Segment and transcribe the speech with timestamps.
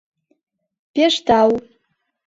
[0.93, 1.49] Пеш тау!